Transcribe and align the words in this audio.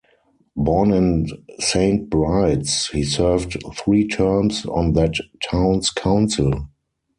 Born 0.55 0.91
in 0.93 1.27
Saint 1.59 2.09
Bride's, 2.09 2.87
he 2.87 3.03
served 3.03 3.61
three 3.77 4.07
terms 4.07 4.65
on 4.65 4.93
that 4.93 5.13
town's 5.47 5.91
council. 5.91 6.69